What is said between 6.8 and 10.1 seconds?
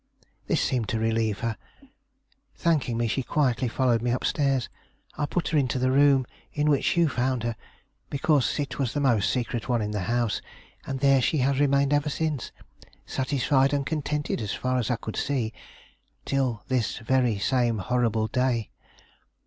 you found her, because it was the most secret one in the